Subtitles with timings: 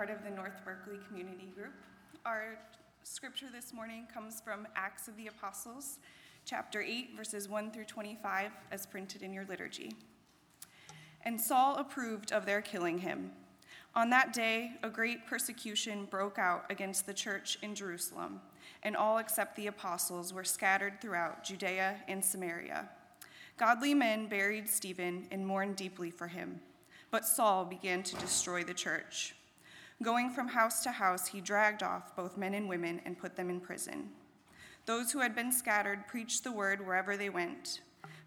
[0.00, 1.74] part of the North Berkeley Community Group.
[2.24, 2.56] Our
[3.02, 5.98] scripture this morning comes from Acts of the Apostles,
[6.46, 9.92] chapter 8, verses 1 through 25, as printed in your liturgy.
[11.26, 13.32] And Saul approved of their killing him.
[13.94, 18.40] On that day, a great persecution broke out against the church in Jerusalem,
[18.82, 22.88] and all except the apostles were scattered throughout Judea and Samaria.
[23.58, 26.58] Godly men buried Stephen and mourned deeply for him.
[27.10, 29.34] But Saul began to destroy the church.
[30.02, 33.50] Going from house to house, he dragged off both men and women and put them
[33.50, 34.08] in prison.
[34.86, 37.82] Those who had been scattered preached the word wherever they went.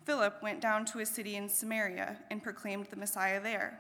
[0.06, 3.80] Philip went down to a city in Samaria and proclaimed the Messiah there.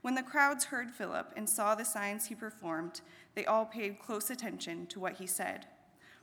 [0.00, 3.02] When the crowds heard Philip and saw the signs he performed,
[3.34, 5.66] they all paid close attention to what he said.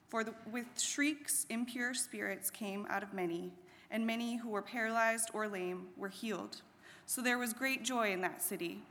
[0.08, 3.52] For the, with shrieks, impure spirits came out of many,
[3.92, 6.62] and many who were paralyzed or lame were healed.
[7.06, 8.82] So there was great joy in that city.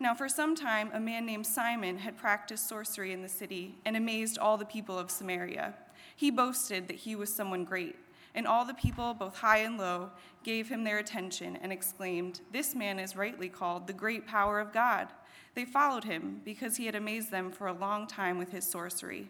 [0.00, 3.96] Now, for some time, a man named Simon had practiced sorcery in the city and
[3.96, 5.74] amazed all the people of Samaria.
[6.14, 7.96] He boasted that he was someone great,
[8.32, 10.10] and all the people, both high and low,
[10.44, 14.72] gave him their attention and exclaimed, This man is rightly called the great power of
[14.72, 15.08] God.
[15.54, 19.28] They followed him because he had amazed them for a long time with his sorcery.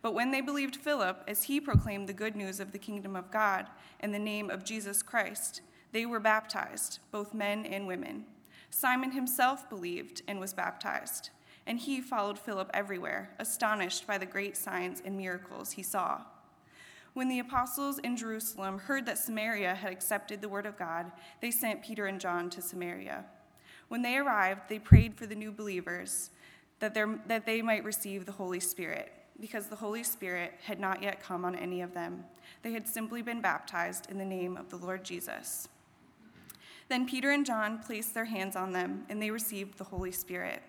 [0.00, 3.30] But when they believed Philip, as he proclaimed the good news of the kingdom of
[3.30, 3.66] God
[4.00, 5.60] and the name of Jesus Christ,
[5.92, 8.24] they were baptized, both men and women.
[8.70, 11.30] Simon himself believed and was baptized,
[11.66, 16.22] and he followed Philip everywhere, astonished by the great signs and miracles he saw.
[17.14, 21.10] When the apostles in Jerusalem heard that Samaria had accepted the word of God,
[21.40, 23.24] they sent Peter and John to Samaria.
[23.88, 26.30] When they arrived, they prayed for the new believers
[26.78, 31.22] that, that they might receive the Holy Spirit, because the Holy Spirit had not yet
[31.22, 32.24] come on any of them.
[32.62, 35.68] They had simply been baptized in the name of the Lord Jesus.
[36.88, 40.62] Then Peter and John placed their hands on them, and they received the Holy Spirit.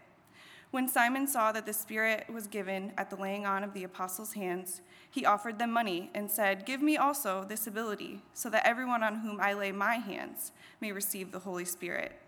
[0.71, 4.33] When Simon saw that the Spirit was given at the laying on of the apostles'
[4.33, 9.01] hands, he offered them money and said, Give me also this ability, so that everyone
[9.01, 12.21] on whom I lay my hands may receive the Holy Spirit.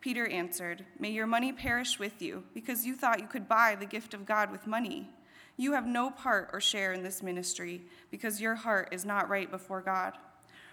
[0.00, 3.86] Peter answered, May your money perish with you, because you thought you could buy the
[3.86, 5.10] gift of God with money.
[5.56, 9.50] You have no part or share in this ministry, because your heart is not right
[9.50, 10.18] before God.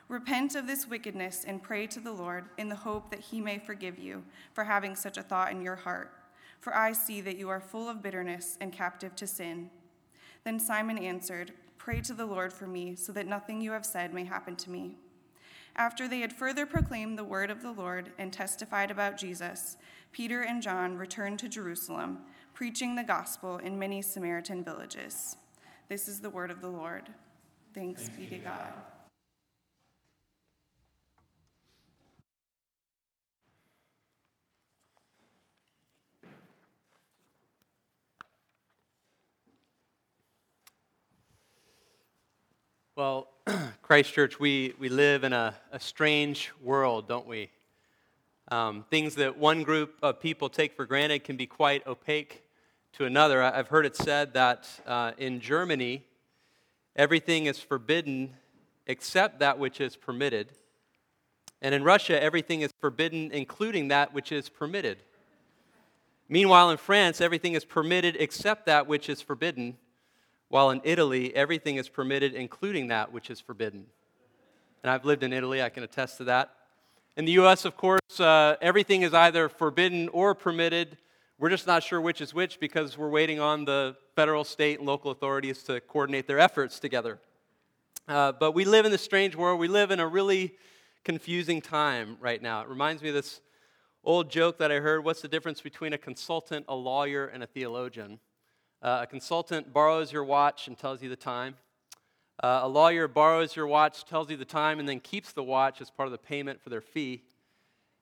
[0.10, 3.60] Repent of this wickedness and pray to the Lord in the hope that he may
[3.60, 6.12] forgive you for having such a thought in your heart.
[6.60, 9.70] For I see that you are full of bitterness and captive to sin.
[10.44, 14.12] Then Simon answered, Pray to the Lord for me, so that nothing you have said
[14.12, 14.98] may happen to me.
[15.76, 19.78] After they had further proclaimed the word of the Lord and testified about Jesus,
[20.12, 22.20] Peter and John returned to Jerusalem,
[22.54, 25.38] preaching the gospel in many Samaritan villages.
[25.88, 27.10] This is the word of the Lord.
[27.74, 28.74] Thanks, Thanks be to God.
[43.00, 43.30] Well,
[43.82, 47.50] Christchurch, we, we live in a, a strange world, don't we?
[48.52, 52.44] Um, things that one group of people take for granted can be quite opaque
[52.98, 53.42] to another.
[53.42, 56.04] I've heard it said that uh, in Germany,
[56.94, 58.34] everything is forbidden
[58.86, 60.50] except that which is permitted.
[61.62, 64.98] And in Russia, everything is forbidden, including that which is permitted.
[66.28, 69.78] Meanwhile, in France, everything is permitted except that which is forbidden
[70.50, 73.86] while in Italy, everything is permitted, including that which is forbidden.
[74.84, 76.54] And I've lived in Italy, I can attest to that.
[77.16, 80.98] In the US, of course, uh, everything is either forbidden or permitted.
[81.38, 84.88] We're just not sure which is which because we're waiting on the federal, state, and
[84.88, 87.20] local authorities to coordinate their efforts together.
[88.08, 89.60] Uh, but we live in this strange world.
[89.60, 90.56] We live in a really
[91.04, 92.62] confusing time right now.
[92.62, 93.42] It reminds me of this
[94.04, 97.48] old joke that I heard what's the difference between a consultant, a lawyer, and a
[97.48, 98.20] theologian?
[98.82, 101.56] Uh, a consultant borrows your watch and tells you the time.
[102.42, 105.82] Uh, a lawyer borrows your watch, tells you the time, and then keeps the watch
[105.82, 107.22] as part of the payment for their fee.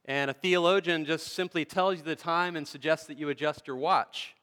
[0.06, 3.76] And a theologian just simply tells you the time and suggests that you adjust your
[3.76, 4.36] watch.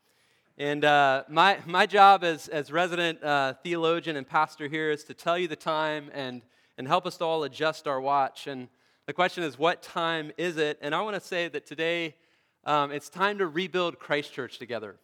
[0.59, 5.15] And uh, my, my job as, as resident uh, theologian and pastor here is to
[5.15, 6.43] tell you the time and,
[6.77, 8.49] and help us to all adjust our watch.
[8.49, 8.69] And
[9.07, 10.79] the question is, what time is it?
[10.83, 12.17] And I want to say that today
[12.65, 14.97] um, it's time to rebuild Christ Church together.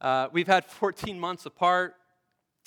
[0.00, 1.94] Uh, we've had 14 months apart.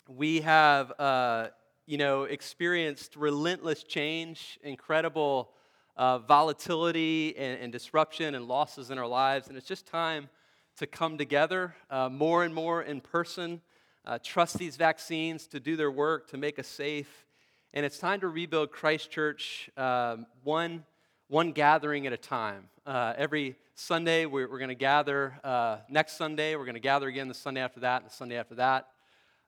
[0.08, 1.48] We have, uh,
[1.88, 5.50] you know, experienced relentless change, incredible
[5.98, 9.48] uh, volatility and, and, disruption and losses in our lives.
[9.48, 10.30] And it's just time
[10.78, 13.62] to come together uh, more and more in person,
[14.06, 17.26] uh, trust these vaccines to do their work, to make us safe.
[17.74, 20.84] And it's time to rebuild Christ Church um, one,
[21.30, 22.70] one gathering at a time.
[22.86, 25.40] Uh, every Sunday, we're, we're going to gather.
[25.44, 28.38] Uh, next Sunday, we're going to gather again the Sunday after that, and the Sunday
[28.38, 28.90] after that.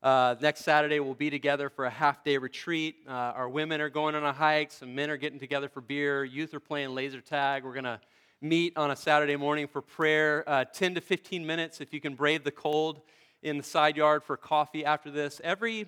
[0.02, 2.96] Uh, next Saturday, we'll be together for a half day retreat.
[3.08, 6.24] Uh, our women are going on a hike, some men are getting together for beer,
[6.24, 7.64] youth are playing laser tag.
[7.64, 8.02] We're going to
[8.42, 12.16] meet on a Saturday morning for prayer, uh, 10 to 15 minutes if you can
[12.16, 13.02] brave the cold
[13.44, 15.40] in the side yard for coffee after this.
[15.44, 15.86] Every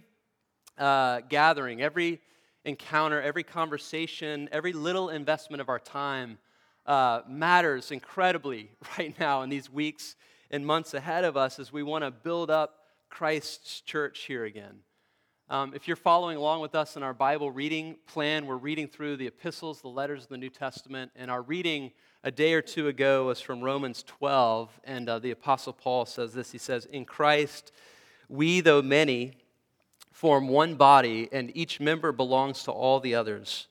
[0.77, 2.21] uh, gathering, every
[2.65, 6.37] encounter, every conversation, every little investment of our time
[6.87, 10.15] uh, matters incredibly right now in these weeks
[10.49, 12.79] and months ahead of us as we want to build up
[13.09, 14.79] Christ's church here again.
[15.49, 19.15] Um, if you're following along with us in our Bible reading plan, we're reading through
[19.17, 21.91] the epistles, the letters of the New Testament, and our reading
[22.23, 26.33] a day or two ago was from Romans 12, and uh, the Apostle Paul says
[26.33, 27.71] this He says, In Christ,
[28.27, 29.37] we, though many,
[30.11, 33.67] form one body, and each member belongs to all the others.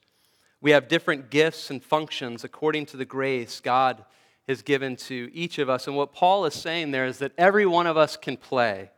[0.60, 4.04] We have different gifts and functions according to the grace God
[4.48, 5.86] has given to each of us.
[5.86, 8.90] And what Paul is saying there is that every one of us can play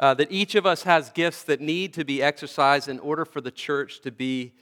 [0.00, 3.40] uh, that each of us has gifts that need to be exercised in order for
[3.40, 4.52] the church to be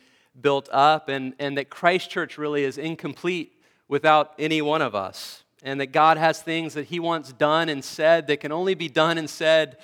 [0.41, 3.53] built up, and, and that Christ Church really is incomplete
[3.89, 7.85] without any one of us, and that God has things that He wants done and
[7.85, 9.79] said that can only be done and said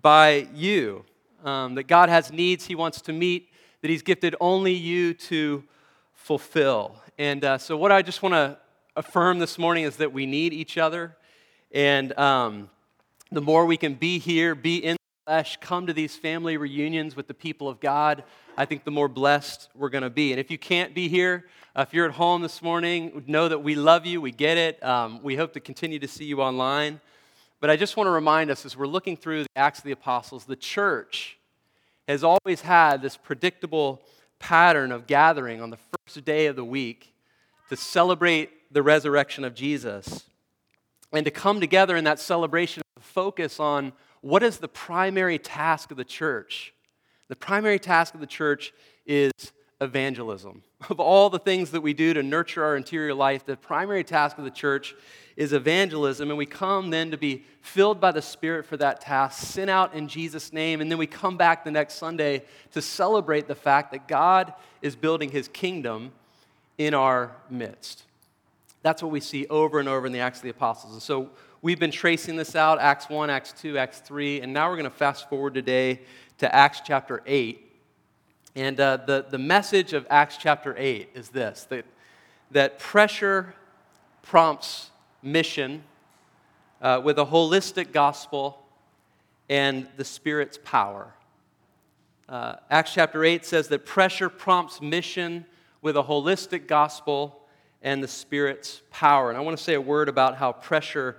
[0.00, 1.04] by you,
[1.44, 3.48] um, that God has needs He wants to meet
[3.80, 5.64] that He's gifted only you to
[6.28, 6.94] fulfill.
[7.16, 8.58] And uh, so, what I just want to
[8.96, 11.16] affirm this morning is that we need each other,
[11.72, 12.68] and um,
[13.32, 17.16] the more we can be here, be in the flesh, come to these family reunions
[17.16, 18.24] with the people of God,
[18.58, 20.32] I think the more blessed we're going to be.
[20.32, 23.60] And if you can't be here, uh, if you're at home this morning, know that
[23.60, 24.84] we love you, we get it.
[24.84, 27.00] Um, we hope to continue to see you online.
[27.58, 29.92] But I just want to remind us as we're looking through the Acts of the
[29.92, 31.38] Apostles, the church
[32.06, 34.02] has always had this predictable
[34.38, 37.14] pattern of gathering on the first day of the week
[37.68, 40.24] to celebrate the resurrection of Jesus
[41.12, 45.96] and to come together in that celebration, focus on what is the primary task of
[45.96, 46.74] the church?
[47.28, 48.72] The primary task of the church
[49.06, 49.32] is
[49.80, 50.62] evangelism.
[50.88, 54.38] Of all the things that we do to nurture our interior life, the primary task
[54.38, 54.94] of the church
[55.36, 56.30] is evangelism.
[56.30, 59.94] And we come then to be filled by the Spirit for that task, sent out
[59.94, 63.90] in Jesus' name, and then we come back the next Sunday to celebrate the fact
[63.90, 66.12] that God is building his kingdom
[66.78, 68.04] in our midst.
[68.82, 70.92] That's what we see over and over in the Acts of the Apostles.
[70.92, 74.68] And so we've been tracing this out Acts 1, Acts 2, Acts 3, and now
[74.70, 76.00] we're going to fast forward today
[76.38, 77.67] to Acts chapter 8.
[78.54, 81.84] And uh, the, the message of Acts chapter 8 is this that,
[82.50, 83.54] that pressure
[84.22, 84.90] prompts
[85.22, 85.82] mission
[86.80, 88.62] uh, with a holistic gospel
[89.48, 91.14] and the Spirit's power.
[92.28, 95.46] Uh, Acts chapter 8 says that pressure prompts mission
[95.80, 97.40] with a holistic gospel
[97.82, 99.30] and the Spirit's power.
[99.30, 101.16] And I want to say a word about how pressure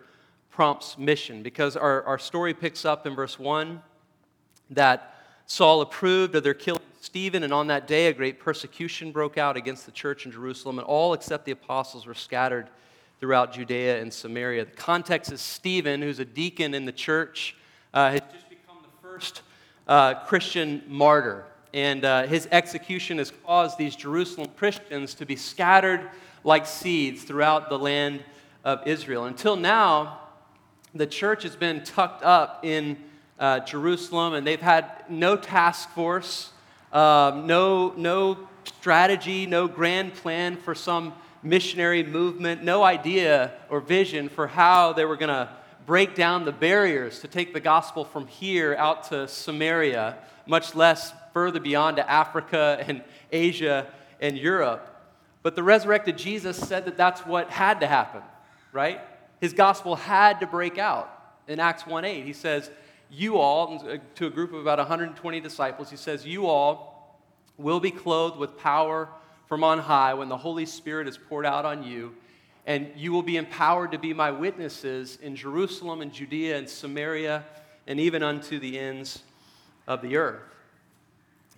[0.51, 3.81] prompts mission because our, our story picks up in verse 1
[4.71, 9.37] that Saul approved of their killing Stephen, and on that day a great persecution broke
[9.37, 12.69] out against the church in Jerusalem, and all except the apostles were scattered
[13.19, 14.65] throughout Judea and Samaria.
[14.65, 17.55] The context is Stephen, who's a deacon in the church,
[17.93, 19.41] uh, has just become the first
[19.87, 21.45] uh, Christian martyr.
[21.73, 26.09] And uh, his execution has caused these Jerusalem Christians to be scattered
[26.43, 28.23] like seeds throughout the land
[28.63, 29.25] of Israel.
[29.25, 30.21] Until now,
[30.95, 32.97] the church has been tucked up in
[33.37, 36.51] uh, Jerusalem, and they've had no task force,
[36.91, 38.37] um, no, no
[38.79, 45.05] strategy, no grand plan for some missionary movement, no idea or vision for how they
[45.05, 45.49] were going to
[45.85, 51.13] break down the barriers to take the gospel from here out to Samaria, much less
[51.33, 53.87] further beyond to Africa and Asia
[54.19, 54.85] and Europe.
[55.41, 58.21] But the resurrected Jesus said that that's what had to happen,
[58.73, 58.99] right?
[59.39, 61.15] his gospel had to break out.
[61.47, 62.69] In Acts 1 8, he says,
[63.11, 67.19] You all, uh, to a group of about 120 disciples, he says, You all
[67.57, 69.09] will be clothed with power
[69.47, 72.15] from on high when the Holy Spirit is poured out on you,
[72.67, 77.43] and you will be empowered to be my witnesses in Jerusalem and Judea and Samaria
[77.87, 79.23] and even unto the ends
[79.87, 80.43] of the earth.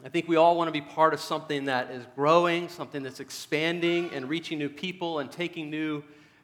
[0.03, 3.20] I think we all want to be part of something that is growing, something that's
[3.20, 6.01] expanding and reaching new people and taking new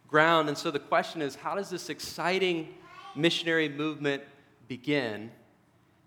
[0.07, 0.49] ground.
[0.49, 2.75] And so the question is how does this exciting
[3.15, 4.21] missionary movement
[4.67, 5.31] begin.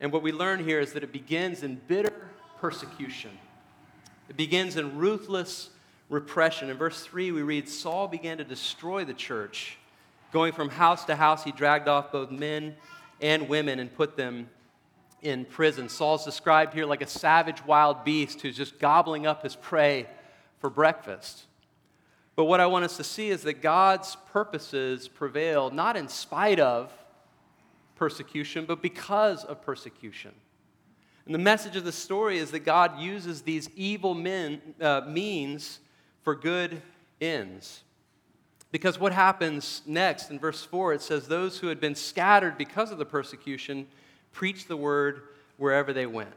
[0.00, 3.30] And what we learn here is that it begins in bitter persecution,
[4.28, 5.70] it begins in ruthless
[6.08, 6.70] repression.
[6.70, 9.78] In verse 3, we read Saul began to destroy the church.
[10.32, 12.76] Going from house to house, he dragged off both men
[13.20, 14.48] and women and put them
[15.22, 15.88] in prison.
[15.88, 20.06] Saul's described here like a savage wild beast who's just gobbling up his prey
[20.58, 21.44] for breakfast.
[22.36, 26.60] But what I want us to see is that God's purposes prevail not in spite
[26.60, 26.92] of
[28.00, 30.32] persecution, but because of persecution.
[31.26, 35.80] And the message of the story is that God uses these evil men, uh, means
[36.22, 36.80] for good
[37.20, 37.82] ends.
[38.72, 42.90] Because what happens next in verse 4, it says, Those who had been scattered because
[42.90, 43.86] of the persecution
[44.32, 45.20] preached the word
[45.58, 46.32] wherever they went.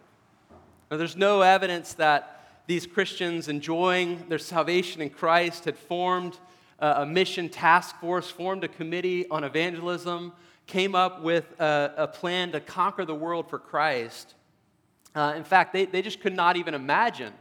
[0.91, 6.38] Now, there's no evidence that these Christians enjoying their salvation in Christ had formed
[6.79, 10.34] a mission task force, formed a committee on evangelism,
[10.67, 14.34] came up with a, a plan to conquer the world for Christ.
[15.15, 17.34] Uh, in fact, they, they just could not even imagine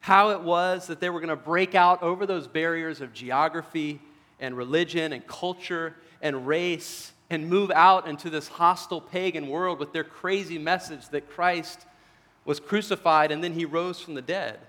[0.00, 4.00] how it was that they were going to break out over those barriers of geography
[4.38, 9.92] and religion and culture and race and move out into this hostile pagan world with
[9.92, 11.86] their crazy message that Christ
[12.44, 14.60] was crucified and then he rose from the dead.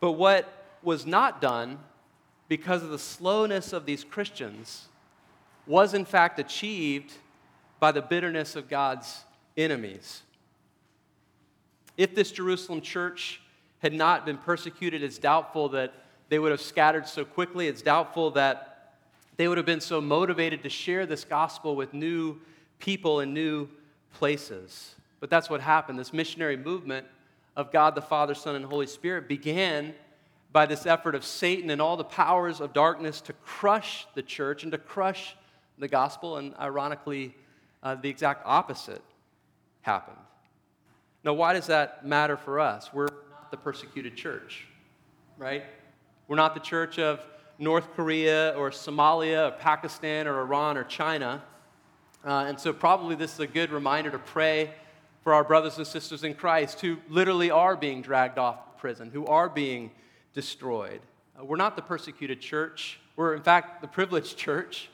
[0.00, 1.78] But what was not done
[2.48, 4.86] because of the slowness of these Christians
[5.66, 7.12] was in fact achieved
[7.80, 9.24] by the bitterness of God's
[9.56, 10.22] enemies.
[11.96, 13.40] If this Jerusalem church
[13.80, 15.94] had not been persecuted, it's doubtful that
[16.28, 17.68] they would have scattered so quickly.
[17.68, 18.94] It's doubtful that
[19.36, 22.40] they would have been so motivated to share this gospel with new
[22.78, 23.68] people in new
[24.14, 24.94] places.
[25.20, 25.98] But that's what happened.
[25.98, 27.06] This missionary movement
[27.56, 29.94] of God the Father, Son, and Holy Spirit began
[30.52, 34.62] by this effort of Satan and all the powers of darkness to crush the church
[34.62, 35.36] and to crush
[35.78, 36.36] the gospel.
[36.38, 37.34] And ironically,
[37.82, 39.02] uh, the exact opposite
[39.82, 40.16] happened.
[41.24, 42.92] Now, why does that matter for us?
[42.92, 44.66] We're not the persecuted church,
[45.38, 45.64] right?
[46.28, 47.20] We're not the church of
[47.58, 51.42] North Korea or Somalia or Pakistan or Iran or China.
[52.24, 54.70] Uh, and so, probably this is a good reminder to pray
[55.22, 59.24] for our brothers and sisters in Christ who literally are being dragged off prison, who
[59.26, 59.90] are being
[60.34, 61.00] destroyed.
[61.38, 63.00] Uh, we're not the persecuted church.
[63.16, 64.90] We're, in fact, the privileged church,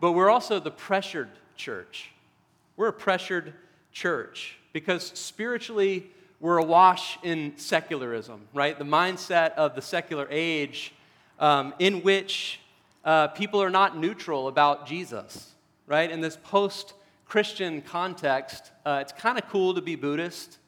[0.00, 2.10] but we're also the pressured church.
[2.76, 3.52] We're a pressured
[3.92, 6.06] church because spiritually,
[6.40, 8.78] we're awash in secularism, right?
[8.78, 10.94] The mindset of the secular age
[11.38, 12.60] um, in which
[13.04, 15.52] uh, people are not neutral about Jesus,
[15.86, 16.10] right?
[16.10, 16.94] In this post
[17.26, 20.58] Christian context, uh, it's kind of cool to be Buddhist.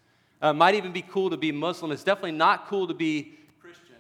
[0.41, 1.93] Uh, might even be cool to be Muslim.
[1.93, 3.97] It's definitely not cool to be Christian,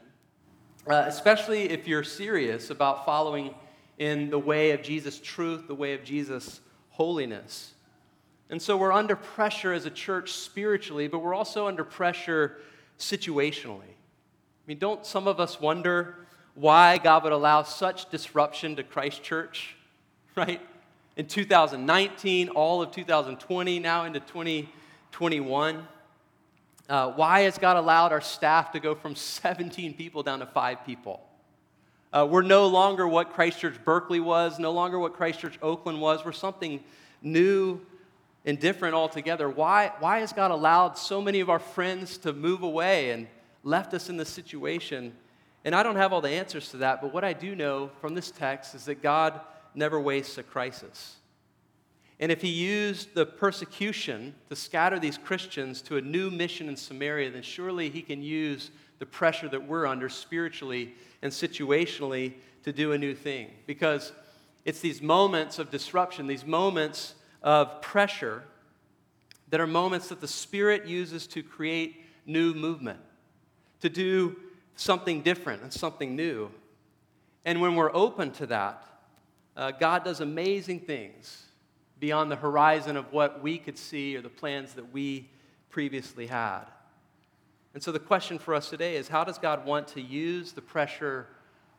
[0.88, 3.54] uh, especially if you're serious about following
[4.02, 7.73] in the way of Jesus' truth, the way of Jesus' holiness.
[8.50, 12.56] And so we're under pressure as a church spiritually, but we're also under pressure
[12.99, 13.92] situationally.
[13.92, 16.16] I mean, don't some of us wonder
[16.56, 19.76] why God would allow such disruption to Christ Church,
[20.35, 20.61] right?
[21.16, 25.87] In 2019, all of 2020, now into 2021.
[26.88, 30.85] Uh, why has God allowed our staff to go from 17 people down to five
[30.85, 31.21] people?
[32.12, 36.25] Uh, we're no longer what Christchurch Berkeley was, no longer what Christchurch Oakland was.
[36.25, 36.85] We're something
[37.23, 37.81] new
[38.45, 39.49] and different altogether.
[39.49, 43.28] Why, why has God allowed so many of our friends to move away and
[43.64, 45.14] left us in this situation?
[45.64, 48.14] And I don't have all the answers to that, but what I do know from
[48.14, 49.40] this text is that God
[49.75, 51.16] never wastes a crisis.
[52.21, 56.76] And if he used the persecution to scatter these Christians to a new mission in
[56.76, 58.71] Samaria, then surely he can use
[59.02, 63.50] the pressure that we're under spiritually and situationally to do a new thing.
[63.66, 64.12] Because
[64.64, 68.44] it's these moments of disruption, these moments of pressure
[69.49, 73.00] that are moments that the Spirit uses to create new movement,
[73.80, 74.37] to do
[74.76, 76.49] something different and something new.
[77.44, 78.87] And when we're open to that,
[79.56, 81.44] uh, God does amazing things
[81.99, 85.28] beyond the horizon of what we could see or the plans that we
[85.71, 86.66] previously had.
[87.75, 90.62] And so the question for us today is how does God want to use the
[90.62, 91.26] pressure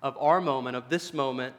[0.01, 1.55] of our moment, of this moment,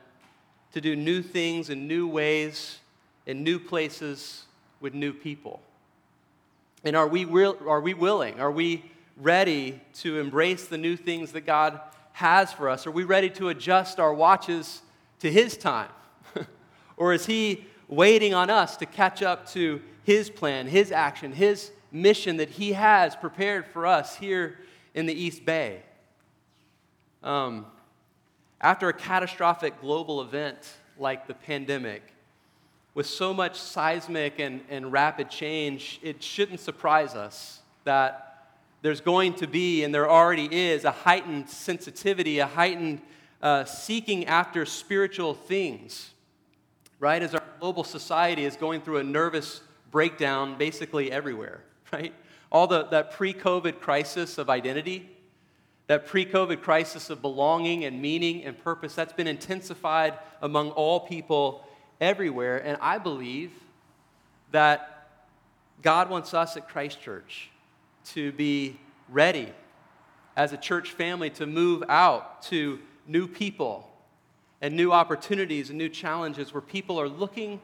[0.73, 2.81] to do new things in new ways
[3.27, 4.45] in new places
[4.81, 5.61] with new people?
[6.85, 8.41] And are we, are we willing?
[8.41, 8.85] Are we
[9.17, 11.81] ready to embrace the new things that God
[12.13, 12.87] has for us?
[12.87, 14.83] Are we ready to adjust our watches
[15.21, 15.89] to His time?
[16.97, 21.71] or is He waiting on us to catch up to His plan, His action, His
[21.95, 24.59] mission that He has prepared for us here
[24.93, 25.81] in the East Bay?
[27.23, 27.67] Um,
[28.61, 30.59] after a catastrophic global event
[30.99, 32.03] like the pandemic,
[32.95, 38.35] with so much seismic and, and rapid change, it shouldn't surprise us that
[38.83, 43.01] there's going to be, and there already is, a heightened sensitivity, a heightened
[43.43, 46.13] uh, seeking after spiritual things,
[47.01, 47.23] right?
[47.23, 49.61] As our global society is going through a nervous
[49.91, 51.63] breakdown basically everywhere,
[51.93, 52.13] right?
[52.51, 55.11] All the, that pre COVID crisis of identity,
[55.87, 61.01] that pre COVID crisis of belonging and meaning and purpose, that's been intensified among all
[61.01, 61.67] people
[62.01, 62.59] everywhere.
[62.59, 63.53] And I believe
[64.51, 65.09] that
[65.83, 67.51] God wants us at Christ Church
[68.07, 69.53] to be ready
[70.37, 73.91] as a church family to move out to new people
[74.61, 77.61] and new opportunities and new challenges where people are looking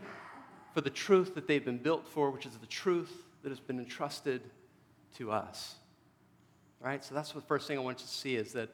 [0.75, 3.78] for the truth that they've been built for, which is the truth that has been
[3.78, 4.42] entrusted
[5.16, 5.76] to us.
[6.80, 7.04] Right?
[7.04, 8.70] So that's the first thing I want you to see is that,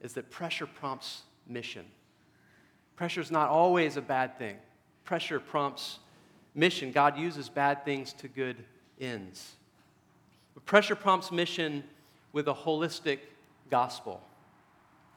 [0.00, 1.84] is that pressure prompts mission.
[2.96, 4.56] Pressure is not always a bad thing.
[5.04, 5.98] Pressure prompts
[6.54, 6.92] mission.
[6.92, 8.56] God uses bad things to good
[9.00, 9.52] ends.
[10.54, 11.82] But pressure prompts mission
[12.32, 13.18] with a holistic
[13.70, 14.20] gospel.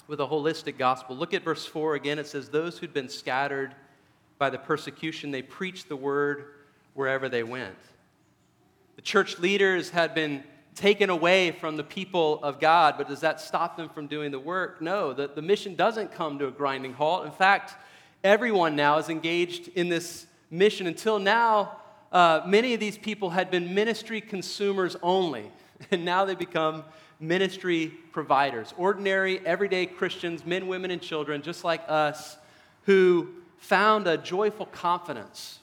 [0.08, 1.16] With a holistic gospel.
[1.16, 2.20] Look at verse 4 again.
[2.20, 3.76] It says, Those who'd been scattered
[4.38, 6.46] by the persecution, they preached the word
[6.94, 7.76] wherever they went.
[8.98, 13.40] The church leaders had been taken away from the people of God, but does that
[13.40, 14.82] stop them from doing the work?
[14.82, 17.24] No, the, the mission doesn't come to a grinding halt.
[17.24, 17.76] In fact,
[18.24, 20.88] everyone now is engaged in this mission.
[20.88, 21.78] Until now,
[22.12, 25.52] uh, many of these people had been ministry consumers only,
[25.92, 26.84] and now they become
[27.20, 28.74] ministry providers.
[28.78, 32.36] Ordinary, everyday Christians, men, women, and children, just like us,
[32.86, 35.60] who found a joyful confidence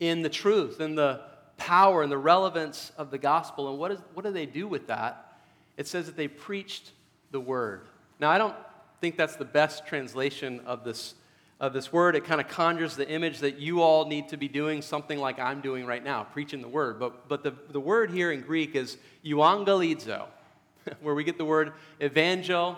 [0.00, 1.20] in the truth and the
[1.64, 3.70] power and the relevance of the gospel.
[3.70, 5.32] And what, is, what do they do with that?
[5.78, 6.92] It says that they preached
[7.30, 7.86] the word.
[8.20, 8.54] Now, I don't
[9.00, 11.14] think that's the best translation of this,
[11.58, 12.16] of this word.
[12.16, 15.38] It kind of conjures the image that you all need to be doing something like
[15.38, 17.00] I'm doing right now, preaching the word.
[17.00, 20.26] But, but the, the word here in Greek is euangelizo,
[21.00, 22.76] where we get the word evangel,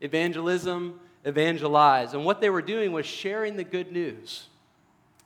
[0.00, 2.12] evangelism, evangelize.
[2.12, 4.48] And what they were doing was sharing the good news.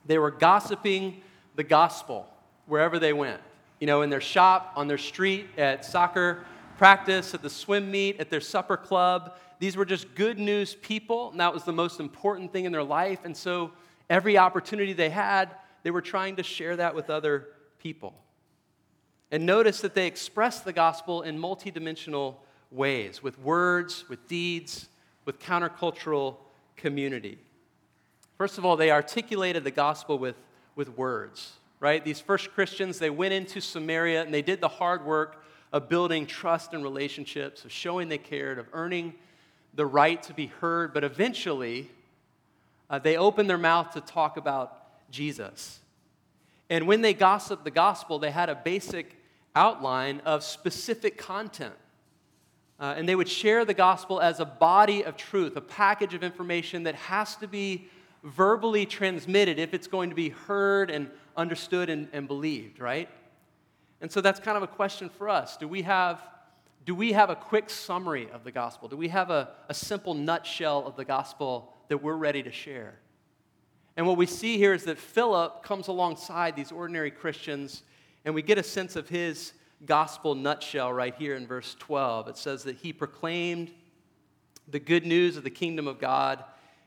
[0.05, 1.23] They were gossiping
[1.55, 2.27] the gospel
[2.65, 3.41] wherever they went.
[3.79, 6.45] You know, in their shop, on their street, at soccer
[6.77, 9.37] practice, at the swim meet, at their supper club.
[9.59, 12.83] These were just good news people, and that was the most important thing in their
[12.83, 13.19] life.
[13.23, 13.71] And so
[14.09, 15.49] every opportunity they had,
[15.83, 18.13] they were trying to share that with other people.
[19.31, 22.35] And notice that they expressed the gospel in multidimensional
[22.69, 24.87] ways with words, with deeds,
[25.25, 26.37] with countercultural
[26.75, 27.37] community.
[28.37, 30.35] First of all, they articulated the gospel with,
[30.75, 32.05] with words right?
[32.05, 36.25] These first Christians, they went into Samaria and they did the hard work of building
[36.25, 39.15] trust and relationships, of showing they cared, of earning
[39.73, 40.93] the right to be heard.
[40.93, 41.89] But eventually,
[42.89, 44.77] uh, they opened their mouth to talk about
[45.09, 45.79] Jesus.
[46.69, 49.17] And when they gossiped the gospel, they had a basic
[49.55, 51.73] outline of specific content.
[52.79, 56.23] Uh, and they would share the gospel as a body of truth, a package of
[56.23, 57.87] information that has to be
[58.23, 63.09] verbally transmitted if it's going to be heard and understood and, and believed, right?
[64.01, 65.57] And so that's kind of a question for us.
[65.57, 66.21] Do we have,
[66.85, 68.87] do we have a quick summary of the gospel?
[68.87, 72.95] Do we have a, a simple nutshell of the gospel that we're ready to share?
[73.97, 77.83] And what we see here is that Philip comes alongside these ordinary Christians,
[78.25, 79.53] and we get a sense of his
[79.85, 82.29] gospel nutshell right here in verse 12.
[82.29, 83.71] It says that he proclaimed
[84.67, 86.43] the good news of the kingdom of God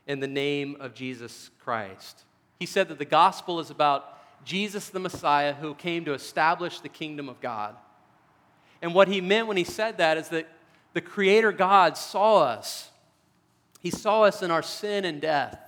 [0.07, 2.23] in the name of Jesus Christ.
[2.59, 4.14] He said that the gospel is about
[4.45, 7.75] Jesus the Messiah who came to establish the kingdom of God.
[8.81, 10.47] And what he meant when he said that is that
[10.93, 12.89] the Creator God saw us.
[13.81, 15.59] He saw us in our sin and death.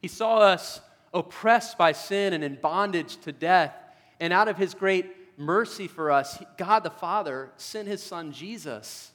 [0.00, 0.80] He saw us
[1.14, 3.74] oppressed by sin and in bondage to death.
[4.20, 5.06] And out of his great
[5.38, 9.12] mercy for us, God the Father sent his son Jesus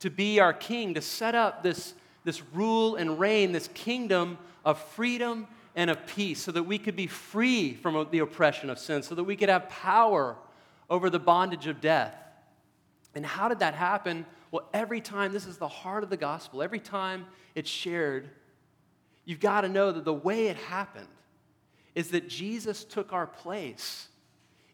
[0.00, 1.94] to be our king, to set up this,
[2.24, 5.46] this rule and reign, this kingdom of freedom
[5.76, 9.14] and of peace so that we could be free from the oppression of sin, so
[9.14, 10.36] that we could have power
[10.88, 12.16] over the bondage of death.
[13.14, 14.24] And how did that happen?
[14.50, 18.30] Well, every time, this is the heart of the gospel, every time it's shared,
[19.26, 21.08] you've got to know that the way it happened
[21.94, 24.08] is that Jesus took our place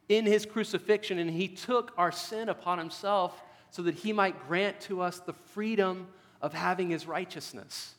[0.09, 4.81] in his crucifixion and he took our sin upon himself so that he might grant
[4.83, 6.07] to us the freedom
[6.41, 7.95] of having his righteousness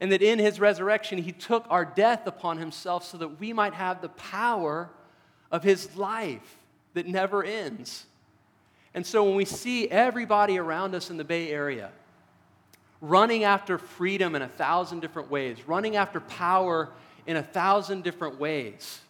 [0.00, 3.74] and that in his resurrection, he took our death upon himself so that we might
[3.74, 4.90] have the power
[5.50, 6.58] of his life
[6.94, 8.06] that never ends.
[8.94, 11.90] And so when we see everybody around us in the Bay Area
[13.00, 16.88] running after freedom in a thousand different ways, running after power
[17.26, 19.00] in a thousand different ways.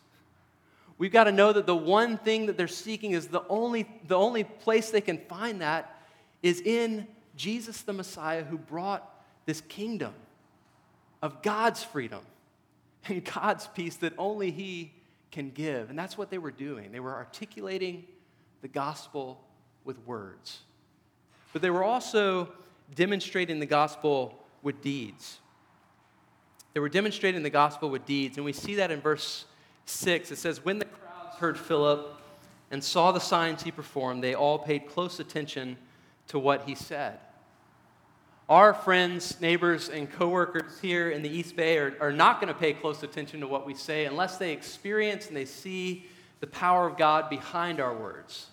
[0.99, 4.17] We've got to know that the one thing that they're seeking is the only, the
[4.17, 6.03] only place they can find that
[6.43, 9.09] is in Jesus the Messiah who brought
[9.47, 10.13] this kingdom
[11.23, 12.21] of God's freedom
[13.07, 14.93] and God's peace that only He
[15.31, 15.91] can give.
[15.91, 16.93] And that's what they were doing.
[16.93, 18.05] They were articulating
[18.63, 19.45] the gospel
[19.85, 20.61] with words.
[21.53, 22.53] But they were also
[22.95, 25.39] demonstrating the gospel with deeds.
[26.75, 28.37] They were demonstrating the gospel with deeds.
[28.37, 29.45] And we see that in verse
[29.87, 30.31] 6.
[30.31, 32.21] It says, When the crowds heard Philip
[32.71, 35.77] and saw the signs he performed, they all paid close attention
[36.29, 37.19] to what he said.
[38.49, 42.59] Our friends, neighbors, and coworkers here in the East Bay are, are not going to
[42.59, 46.07] pay close attention to what we say unless they experience and they see
[46.41, 48.47] the power of God behind our words.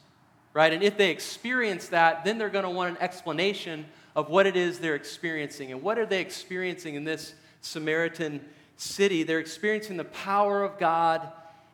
[0.54, 0.74] Right?
[0.74, 3.86] And if they experience that, then they're going to want an explanation
[4.18, 5.72] of what it is they're experiencing.
[5.72, 8.42] And what are they experiencing in this Samaritan
[8.76, 9.24] city?
[9.24, 11.32] They're experiencing the power of God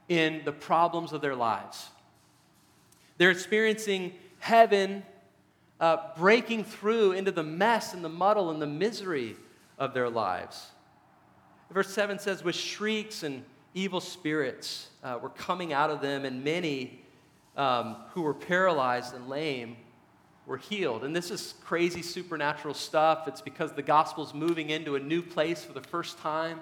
[0.10, 1.90] in the problems of their lives.
[3.18, 5.04] They're experiencing heaven
[5.82, 9.36] uh, breaking through into the mess and the muddle and the misery
[9.80, 10.68] of their lives.
[11.72, 16.44] Verse 7 says, with shrieks and evil spirits uh, were coming out of them, and
[16.44, 17.02] many
[17.58, 19.76] um, who were paralyzed and lame
[20.46, 21.04] were healed.
[21.04, 23.28] And this is crazy supernatural stuff.
[23.28, 26.60] It's because the gospel's moving into a new place for the first time.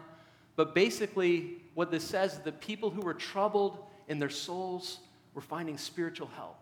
[0.55, 4.99] But basically, what this says is that people who were troubled in their souls
[5.33, 6.57] were finding spiritual help.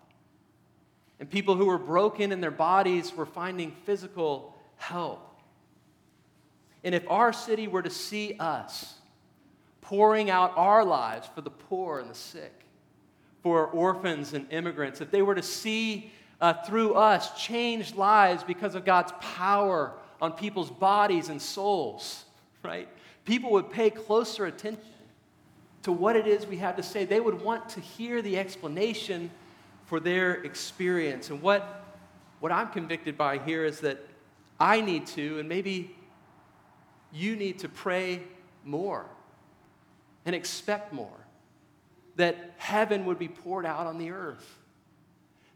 [1.19, 5.23] And people who were broken in their bodies were finding physical help.
[6.83, 8.93] And if our city were to see us
[9.81, 12.53] pouring out our lives for the poor and the sick,
[13.41, 18.75] for orphans and immigrants, if they were to see uh, through us changed lives because
[18.75, 22.25] of God's power on people's bodies and souls,
[22.63, 22.87] right?
[23.25, 24.83] People would pay closer attention
[25.83, 27.05] to what it is we have to say.
[27.05, 29.31] They would want to hear the explanation
[29.87, 31.29] for their experience.
[31.29, 31.83] And what,
[32.41, 34.05] what I'm convicted by here is that
[34.59, 35.95] I need to, and maybe
[37.11, 38.21] you need to pray
[38.65, 39.05] more
[40.25, 41.25] and expect more.
[42.17, 44.57] That heaven would be poured out on the earth.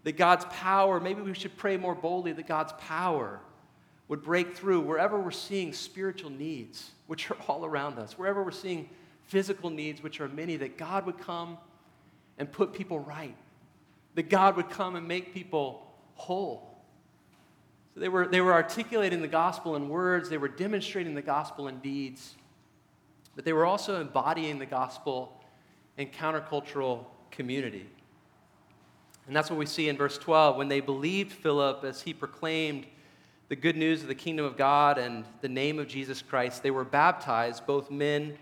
[0.05, 3.41] That God's power, maybe we should pray more boldly that God's power
[4.07, 8.51] would break through wherever we're seeing spiritual needs, which are all around us, wherever we're
[8.51, 8.89] seeing
[9.25, 11.57] physical needs, which are many, that God would come
[12.37, 13.35] and put people right
[14.15, 16.77] that God would come and make people whole.
[17.93, 21.67] So they were, they were articulating the gospel in words, they were demonstrating the gospel
[21.67, 22.35] in deeds,
[23.35, 25.41] but they were also embodying the gospel
[25.97, 27.85] in countercultural community.
[29.27, 30.57] And that's what we see in verse 12.
[30.57, 32.85] When they believed Philip as he proclaimed
[33.49, 36.71] the good news of the kingdom of God and the name of Jesus Christ, they
[36.71, 38.37] were baptized, both men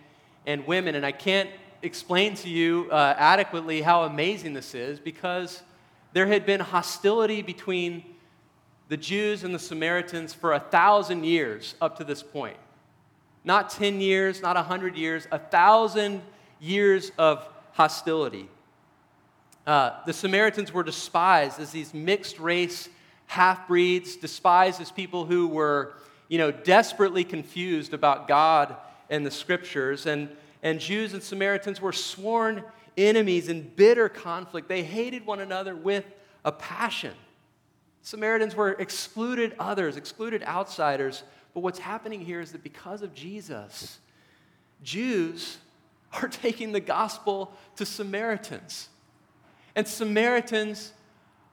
[0.46, 0.96] and women.
[0.96, 1.50] And I can't
[1.82, 5.62] explain to you uh, adequately how amazing this is because
[6.14, 8.04] there had been hostility between
[8.90, 12.58] the Jews and the Samaritans for a thousand years up to this point.
[13.44, 16.22] Not 10 years, not 100 years, a thousand
[16.60, 18.50] years of hostility.
[19.66, 22.90] Uh, the Samaritans were despised as these mixed race
[23.28, 25.94] half breeds, despised as people who were,
[26.28, 28.76] you know, desperately confused about God
[29.12, 30.08] and the scriptures.
[30.08, 30.30] And
[30.62, 32.64] and Jews and Samaritans were sworn
[32.98, 34.68] enemies in bitter conflict.
[34.68, 36.06] They hated one another with
[36.44, 37.14] a passion.
[38.02, 41.24] Samaritans were excluded others, excluded outsiders.
[41.54, 44.00] But what's happening here is that because of Jesus,
[44.84, 45.58] Jews
[46.14, 48.90] are taking the gospel to Samaritans.
[49.76, 50.92] And Samaritans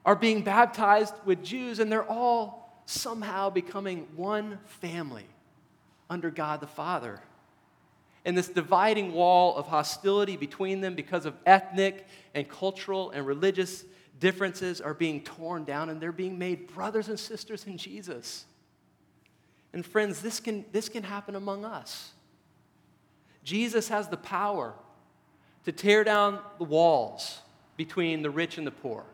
[0.04, 5.26] are being baptized with Jews, and they're all somehow becoming one family
[6.08, 7.20] under God the Father
[8.26, 13.84] and this dividing wall of hostility between them because of ethnic and cultural and religious
[14.18, 18.44] differences are being torn down and they're being made brothers and sisters in Jesus.
[19.72, 22.10] And friends, this can, this can happen among us.
[23.44, 24.74] Jesus has the power
[25.64, 27.42] to tear down the walls
[27.76, 29.04] between the rich and the poor,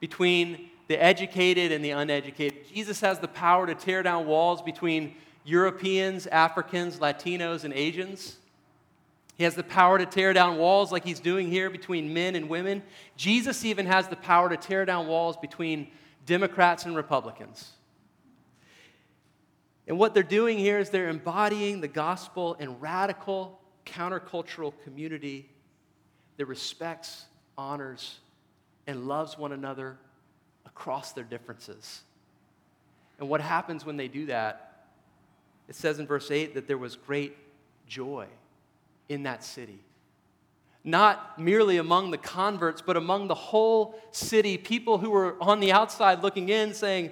[0.00, 2.66] between the educated and the uneducated.
[2.72, 5.14] Jesus has the power to tear down walls between
[5.48, 8.36] Europeans, Africans, Latinos, and Asians.
[9.38, 12.50] He has the power to tear down walls like he's doing here between men and
[12.50, 12.82] women.
[13.16, 15.88] Jesus even has the power to tear down walls between
[16.26, 17.70] Democrats and Republicans.
[19.86, 25.48] And what they're doing here is they're embodying the gospel in radical countercultural community
[26.36, 27.24] that respects,
[27.56, 28.18] honors,
[28.86, 29.96] and loves one another
[30.66, 32.02] across their differences.
[33.18, 34.67] And what happens when they do that
[35.68, 37.36] it says in verse 8 that there was great
[37.86, 38.26] joy.
[39.08, 39.78] in that city.
[40.84, 45.72] Not merely among the converts, but among the whole city, people who were on the
[45.72, 47.10] outside looking in saying,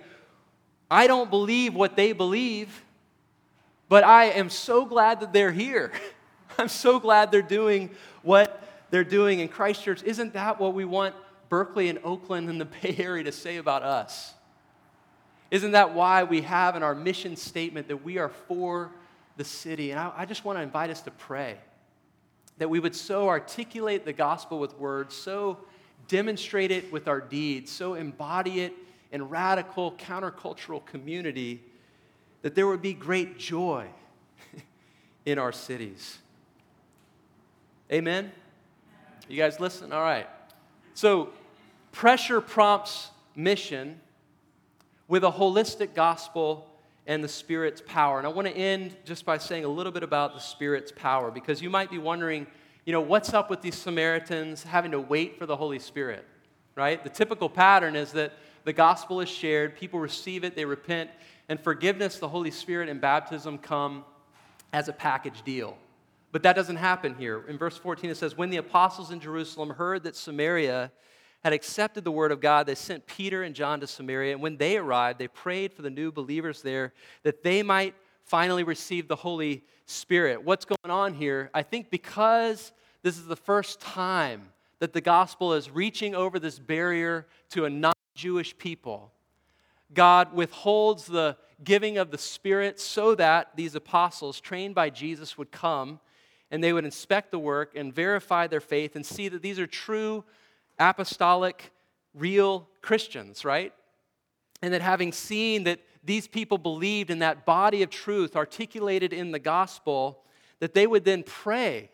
[0.90, 2.84] I don't believe what they believe,
[3.88, 5.92] but I am so glad that they're here.
[6.58, 7.90] I'm so glad they're doing
[8.22, 10.02] what they're doing in Christchurch.
[10.02, 11.14] Isn't that what we want
[11.48, 14.34] Berkeley and Oakland and the Bay Area to say about us?
[15.50, 18.90] Isn't that why we have in our mission statement that we are for
[19.36, 19.90] the city?
[19.90, 21.56] And I, I just want to invite us to pray
[22.58, 25.58] that we would so articulate the gospel with words, so
[26.08, 28.72] demonstrate it with our deeds, so embody it
[29.12, 31.62] in radical countercultural community
[32.42, 33.86] that there would be great joy
[35.26, 36.18] in our cities.
[37.92, 38.32] Amen?
[39.28, 39.92] You guys listen?
[39.92, 40.28] All right.
[40.94, 41.30] So,
[41.92, 44.00] pressure prompts mission
[45.08, 46.68] with a holistic gospel
[47.06, 48.18] and the Spirit's power.
[48.18, 51.30] And I want to end just by saying a little bit about the Spirit's power
[51.30, 52.46] because you might be wondering,
[52.84, 56.24] you know, what's up with these Samaritans having to wait for the Holy Spirit,
[56.74, 57.02] right?
[57.02, 58.32] The typical pattern is that
[58.64, 61.10] the gospel is shared, people receive it, they repent,
[61.48, 64.04] and forgiveness, the Holy Spirit, and baptism come
[64.72, 65.76] as a package deal.
[66.32, 67.44] But that doesn't happen here.
[67.48, 70.90] In verse 14, it says, When the apostles in Jerusalem heard that Samaria
[71.46, 74.32] had accepted the word of God, they sent Peter and John to Samaria.
[74.32, 78.64] And when they arrived, they prayed for the new believers there that they might finally
[78.64, 80.42] receive the Holy Spirit.
[80.42, 81.48] What's going on here?
[81.54, 82.72] I think because
[83.04, 84.48] this is the first time
[84.80, 89.12] that the gospel is reaching over this barrier to a non Jewish people,
[89.94, 95.52] God withholds the giving of the Spirit so that these apostles, trained by Jesus, would
[95.52, 96.00] come
[96.50, 99.68] and they would inspect the work and verify their faith and see that these are
[99.68, 100.24] true
[100.78, 101.70] apostolic,
[102.14, 103.72] real Christians, right?
[104.62, 109.32] And that having seen that these people believed in that body of truth articulated in
[109.32, 110.22] the gospel,
[110.60, 111.90] that they would then pray.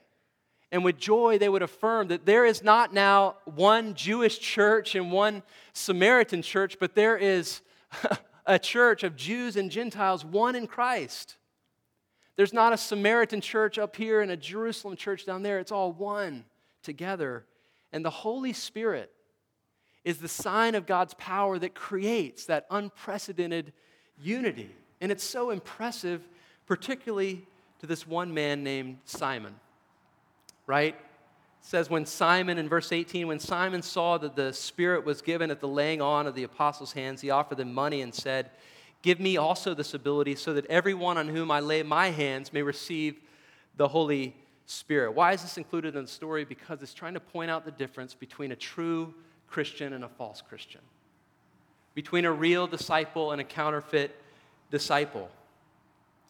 [0.71, 5.11] And with joy, they would affirm that there is not now one Jewish church and
[5.11, 5.43] one
[5.73, 7.61] Samaritan church, but there is
[8.47, 11.37] a church of Jews and Gentiles, one in Christ.
[12.37, 15.59] There's not a Samaritan church up here and a Jerusalem church down there.
[15.59, 16.45] It's all one
[16.83, 17.45] together
[17.93, 19.13] and the Holy Spirit
[20.05, 23.73] is the sign of God's power that creates that unprecedented
[24.21, 24.71] unity.
[25.01, 26.27] And it's so impressive,
[26.67, 27.47] particularly
[27.81, 29.55] to this one man named Simon,
[30.67, 30.95] right?
[30.95, 35.51] It says, when Simon, in verse 18, when Simon saw that the Spirit was given
[35.51, 38.51] at the laying on of the apostles' hands, he offered them money and said,
[39.03, 42.63] Give me also this ability so that everyone on whom I lay my hands may
[42.63, 43.21] receive
[43.77, 45.13] the Holy Spirit.
[45.13, 46.45] Why is this included in the story?
[46.45, 49.13] Because it's trying to point out the difference between a true
[49.49, 50.81] Christian and a false Christian,
[51.95, 54.15] between a real disciple and a counterfeit
[54.71, 55.31] disciple.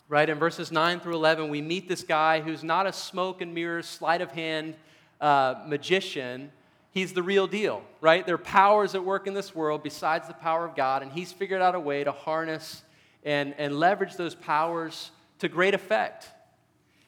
[0.08, 0.28] Right?
[0.28, 3.86] In verses 9 through 11, we meet this guy who's not a smoke and mirrors,
[3.86, 4.74] sleight of hand
[5.20, 6.50] uh, magician.
[6.90, 8.26] He's the real deal, right?
[8.26, 11.32] There are powers at work in this world besides the power of God, and he's
[11.32, 12.82] figured out a way to harness
[13.24, 16.28] and, and leverage those powers to great effect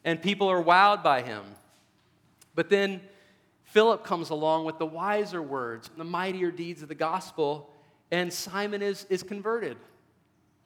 [0.05, 1.43] and people are wowed by him.
[2.55, 3.01] But then
[3.64, 7.71] Philip comes along with the wiser words, the mightier deeds of the gospel,
[8.11, 9.77] and Simon is, is converted,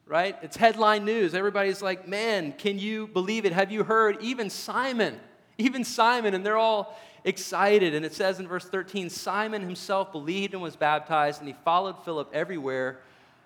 [0.07, 0.37] right?
[0.43, 1.35] It's headline news.
[1.35, 3.53] Everybody's like, man, can you believe it?
[3.53, 4.19] Have you heard?
[4.21, 5.19] Even Simon,
[5.57, 7.95] even Simon, and they're all excited.
[7.95, 12.05] And it says in verse 13 Simon himself believed and was baptized, and he followed
[12.05, 13.01] Philip everywhere,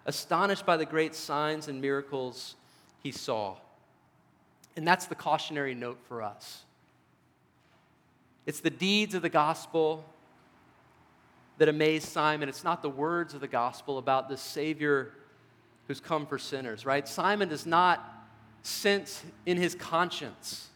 [0.07, 2.57] astonished by the great signs and miracles
[3.03, 3.57] he saw.
[4.77, 6.63] And that's the cautionary note for us.
[8.47, 10.05] It's the deeds of the gospel
[11.59, 12.49] that amaze Simon.
[12.49, 15.13] It's not the words of the gospel about the Savior
[15.87, 17.07] who's come for sinners, right?
[17.07, 18.09] Simon does not
[18.63, 20.69] sense in his conscience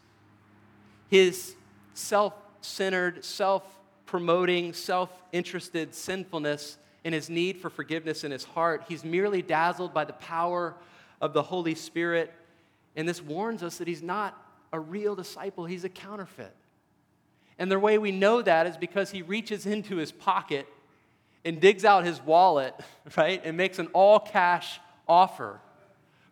[1.09, 1.55] his
[1.93, 3.63] self centered, self
[4.05, 8.83] promoting, self interested sinfulness and his need for forgiveness in his heart.
[8.87, 10.75] He's merely dazzled by the power
[11.21, 12.33] of the Holy Spirit
[12.97, 14.35] and this warns us that he's not
[14.73, 16.53] a real disciple, he's a counterfeit.
[17.59, 20.67] And the way we know that is because he reaches into his pocket
[21.45, 22.73] and digs out his wallet,
[23.17, 25.61] right, and makes an all cash offer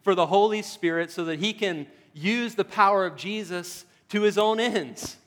[0.01, 4.37] for the Holy Spirit so that he can use the power of Jesus to his
[4.37, 5.17] own ends.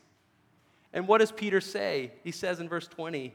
[0.92, 2.12] And what does Peter say?
[2.24, 3.32] He says in verse 20,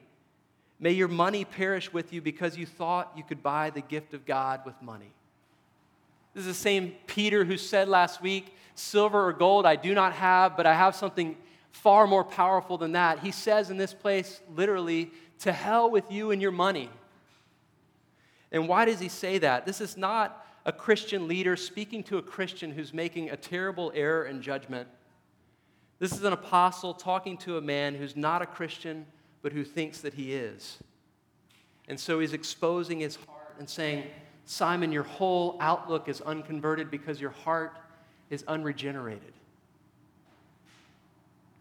[0.80, 4.26] May your money perish with you because you thought you could buy the gift of
[4.26, 5.13] God with money.
[6.34, 10.13] This is the same Peter who said last week, Silver or gold I do not
[10.13, 11.38] have, but I have something
[11.72, 13.19] far more powerful than that.
[13.19, 16.89] He says in this place, literally, to hell with you and your money.
[18.52, 19.65] And why does he say that?
[19.65, 24.26] This is not a Christian leader speaking to a Christian who's making a terrible error
[24.26, 24.88] in judgment.
[26.00, 29.06] This is an apostle talking to a man who's not a Christian,
[29.41, 30.78] but who thinks that he is.
[31.88, 34.06] And so he's exposing his heart and saying,
[34.46, 37.78] Simon, your whole outlook is unconverted because your heart
[38.30, 39.34] is unregenerated.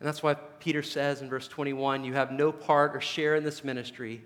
[0.00, 3.44] And that's why Peter says in verse 21 you have no part or share in
[3.44, 4.22] this ministry.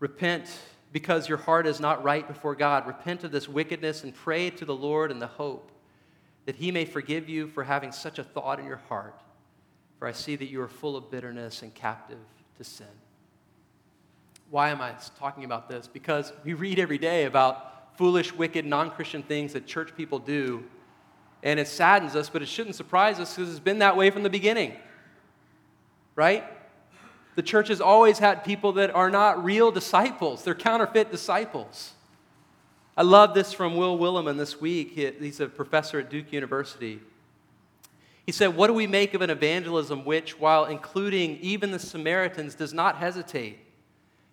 [0.00, 0.50] Repent
[0.92, 2.86] because your heart is not right before God.
[2.86, 5.70] Repent of this wickedness and pray to the Lord in the hope
[6.44, 9.18] that he may forgive you for having such a thought in your heart.
[9.98, 12.18] For I see that you are full of bitterness and captive
[12.58, 12.86] to sin.
[14.52, 15.88] Why am I talking about this?
[15.88, 20.62] Because we read every day about foolish, wicked, non Christian things that church people do,
[21.42, 24.22] and it saddens us, but it shouldn't surprise us because it's been that way from
[24.22, 24.74] the beginning.
[26.16, 26.44] Right?
[27.34, 31.94] The church has always had people that are not real disciples, they're counterfeit disciples.
[32.94, 34.90] I love this from Will Willimon this week.
[35.18, 37.00] He's a professor at Duke University.
[38.26, 42.54] He said, What do we make of an evangelism which, while including even the Samaritans,
[42.54, 43.61] does not hesitate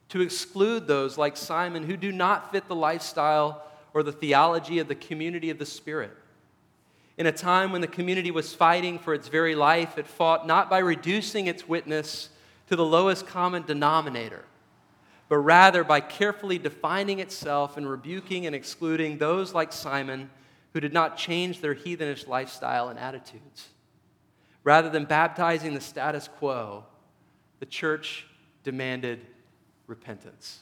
[0.10, 4.88] to exclude those like Simon who do not fit the lifestyle or the theology of
[4.88, 6.12] the community of the Spirit?
[7.18, 10.70] In a time when the community was fighting for its very life, it fought not
[10.70, 12.30] by reducing its witness
[12.68, 14.46] to the lowest common denominator
[15.30, 20.30] but rather by carefully defining itself and rebuking and excluding those like Simon
[20.74, 23.70] who did not change their heathenish lifestyle and attitudes.
[24.64, 26.84] Rather than baptizing the status quo,
[27.60, 28.26] the church
[28.64, 29.26] demanded
[29.90, 30.60] repentance.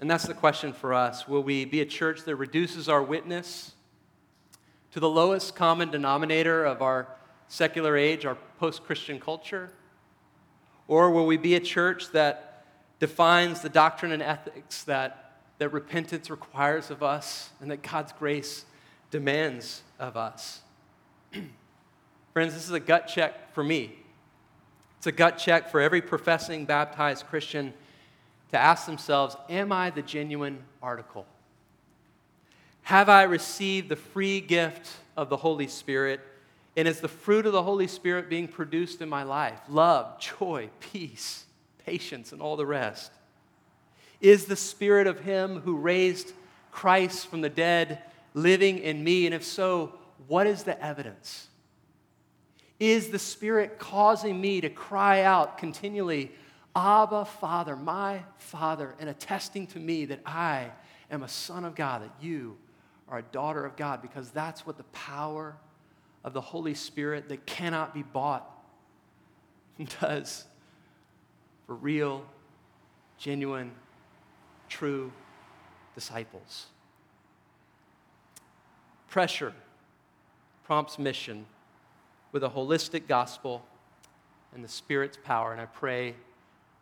[0.00, 1.28] And that's the question for us.
[1.28, 3.72] Will we be a church that reduces our witness
[4.92, 7.08] to the lowest common denominator of our
[7.48, 9.70] secular age, our post Christian culture?
[10.86, 12.64] Or will we be a church that
[12.98, 18.64] defines the doctrine and ethics that, that repentance requires of us and that God's grace
[19.10, 20.60] demands of us.
[22.32, 23.94] Friends, this is a gut check for me.
[24.98, 27.72] It's a gut check for every professing baptized Christian
[28.50, 31.26] to ask themselves Am I the genuine article?
[32.82, 36.20] Have I received the free gift of the Holy Spirit?
[36.76, 39.58] And is the fruit of the Holy Spirit being produced in my life?
[39.68, 41.44] Love, joy, peace,
[41.84, 43.10] patience, and all the rest?
[44.20, 46.32] Is the Spirit of Him who raised
[46.70, 47.98] Christ from the dead
[48.32, 49.26] living in me?
[49.26, 49.92] And if so,
[50.26, 51.48] what is the evidence?
[52.80, 56.32] Is the Spirit causing me to cry out continually,
[56.78, 60.70] Abba, Father, my Father, and attesting to me that I
[61.10, 62.56] am a son of God, that you
[63.08, 64.00] are a daughter of God?
[64.00, 65.56] Because that's what the power
[66.22, 68.48] of the Holy Spirit that cannot be bought
[70.00, 70.44] does
[71.66, 72.24] for real,
[73.18, 73.72] genuine,
[74.68, 75.10] true
[75.96, 76.66] disciples.
[79.08, 79.52] Pressure
[80.64, 81.44] prompts mission
[82.30, 83.64] with a holistic gospel
[84.54, 85.50] and the Spirit's power.
[85.50, 86.14] And I pray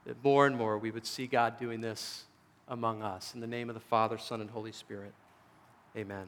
[0.06, 2.24] that more and more we would see God doing this
[2.68, 3.34] among us.
[3.34, 5.12] In the name of the Father, Son, and Holy Spirit,
[5.96, 6.26] amen.